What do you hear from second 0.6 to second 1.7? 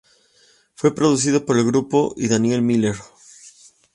Fue producido por el